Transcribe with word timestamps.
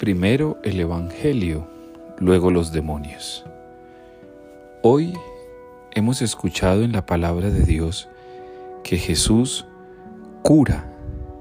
Primero 0.00 0.58
el 0.64 0.80
Evangelio, 0.80 1.68
luego 2.16 2.50
los 2.50 2.72
demonios. 2.72 3.44
Hoy 4.82 5.12
hemos 5.90 6.22
escuchado 6.22 6.84
en 6.84 6.92
la 6.92 7.04
palabra 7.04 7.50
de 7.50 7.64
Dios 7.64 8.08
que 8.82 8.96
Jesús 8.96 9.66
cura, 10.42 10.90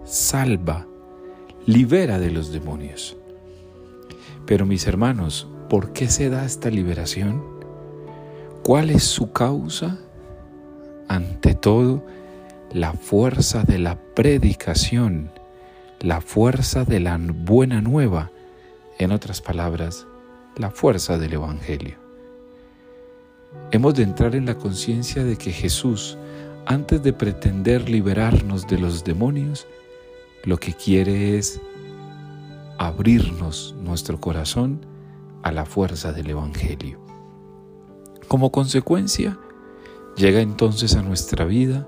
salva, 0.04 0.86
libera 1.66 2.20
de 2.20 2.32
los 2.32 2.52
demonios. 2.52 3.16
Pero 4.46 4.66
mis 4.66 4.88
hermanos, 4.88 5.48
¿por 5.70 5.94
qué 5.94 6.10
se 6.10 6.30
da 6.30 6.44
esta 6.44 6.70
liberación? 6.70 7.42
¿Cuál 8.62 8.90
es 8.90 9.04
su 9.04 9.32
causa? 9.32 10.00
Ante 11.08 11.54
todo, 11.56 12.04
la 12.74 12.92
fuerza 12.92 13.64
de 13.64 13.80
la 13.80 13.98
predicación, 14.14 15.32
la 16.02 16.20
fuerza 16.20 16.84
de 16.84 17.00
la 17.00 17.18
buena 17.18 17.80
nueva, 17.80 18.32
en 19.00 19.14
otras 19.14 19.42
palabras, 19.42 20.06
la 20.58 20.72
fuerza 20.72 21.18
del 21.18 21.34
Evangelio. 21.34 21.98
Hemos 23.72 23.96
de 23.96 24.04
entrar 24.04 24.36
en 24.36 24.46
la 24.46 24.58
conciencia 24.58 25.24
de 25.24 25.38
que 25.38 25.52
Jesús, 25.52 26.18
antes 26.66 27.02
de 27.02 27.14
pretender 27.14 27.90
liberarnos 27.90 28.68
de 28.68 28.78
los 28.78 29.06
demonios, 29.06 29.68
lo 30.44 30.58
que 30.58 30.74
quiere 30.74 31.38
es 31.38 31.62
abrirnos 32.78 33.74
nuestro 33.82 34.20
corazón 34.20 34.86
a 35.44 35.54
la 35.54 35.66
fuerza 35.66 36.12
del 36.12 36.30
Evangelio. 36.32 37.00
Como 38.28 38.52
consecuencia, 38.52 39.40
llega 40.18 40.42
entonces 40.42 40.96
a 40.96 41.02
nuestra 41.02 41.46
vida 41.46 41.88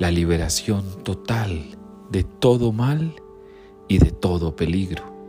la 0.00 0.10
liberación 0.10 0.84
total 1.04 1.78
de 2.10 2.24
todo 2.24 2.72
mal 2.72 3.14
y 3.86 3.98
de 3.98 4.10
todo 4.10 4.56
peligro. 4.56 5.19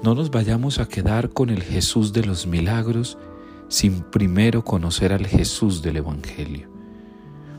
No 0.00 0.14
nos 0.14 0.30
vayamos 0.30 0.78
a 0.78 0.86
quedar 0.86 1.30
con 1.30 1.50
el 1.50 1.60
Jesús 1.60 2.12
de 2.12 2.24
los 2.24 2.46
milagros 2.46 3.18
sin 3.66 4.02
primero 4.02 4.62
conocer 4.62 5.12
al 5.12 5.26
Jesús 5.26 5.82
del 5.82 5.96
Evangelio. 5.96 6.68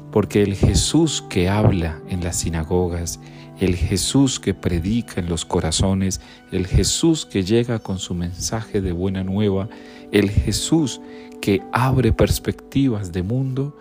Porque 0.09 0.41
el 0.41 0.55
Jesús 0.55 1.21
que 1.29 1.49
habla 1.49 2.01
en 2.07 2.23
las 2.23 2.37
sinagogas, 2.37 3.19
el 3.59 3.75
Jesús 3.75 4.39
que 4.39 4.53
predica 4.53 5.19
en 5.19 5.27
los 5.27 5.43
corazones, 5.43 6.21
el 6.53 6.65
Jesús 6.65 7.25
que 7.25 7.43
llega 7.43 7.79
con 7.79 7.99
su 7.99 8.15
mensaje 8.15 8.79
de 8.79 8.93
buena 8.93 9.25
nueva, 9.25 9.67
el 10.13 10.31
Jesús 10.31 11.01
que 11.41 11.61
abre 11.73 12.13
perspectivas 12.13 13.11
de 13.11 13.21
mundo, 13.21 13.77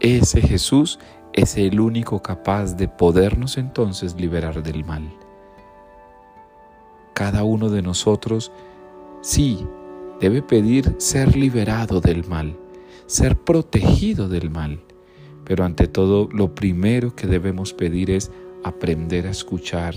ese 0.00 0.40
Jesús 0.40 0.98
es 1.34 1.58
el 1.58 1.78
único 1.80 2.22
capaz 2.22 2.76
de 2.76 2.88
podernos 2.88 3.58
entonces 3.58 4.14
liberar 4.18 4.62
del 4.62 4.86
mal 4.86 5.23
cada 7.14 7.44
uno 7.44 7.70
de 7.70 7.80
nosotros, 7.80 8.52
sí, 9.22 9.66
debe 10.20 10.42
pedir 10.42 10.94
ser 10.98 11.36
liberado 11.36 12.00
del 12.00 12.26
mal, 12.26 12.56
ser 13.06 13.38
protegido 13.38 14.28
del 14.28 14.50
mal. 14.50 14.80
Pero 15.44 15.64
ante 15.64 15.86
todo, 15.86 16.28
lo 16.32 16.54
primero 16.54 17.14
que 17.14 17.26
debemos 17.26 17.72
pedir 17.72 18.10
es 18.10 18.30
aprender 18.64 19.26
a 19.26 19.30
escuchar 19.30 19.94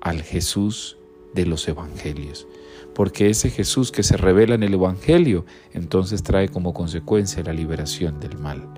al 0.00 0.22
Jesús 0.22 0.96
de 1.34 1.46
los 1.46 1.66
Evangelios. 1.66 2.46
Porque 2.94 3.30
ese 3.30 3.50
Jesús 3.50 3.90
que 3.90 4.02
se 4.02 4.16
revela 4.16 4.54
en 4.54 4.62
el 4.62 4.74
Evangelio, 4.74 5.46
entonces 5.72 6.22
trae 6.22 6.48
como 6.48 6.74
consecuencia 6.74 7.42
la 7.42 7.52
liberación 7.52 8.20
del 8.20 8.38
mal. 8.38 8.68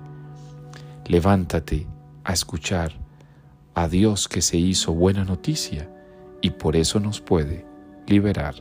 Levántate 1.05 1.87
a 2.23 2.33
escuchar 2.33 2.93
a 3.73 3.87
Dios 3.87 4.27
que 4.27 4.41
se 4.41 4.57
hizo 4.57 4.93
buena 4.93 5.25
noticia 5.25 5.89
y 6.43 6.51
por 6.51 6.75
eso 6.75 6.99
nos 6.99 7.21
puede 7.21 7.65
liberar 8.05 8.53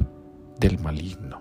del 0.58 0.79
maligno. 0.79 1.40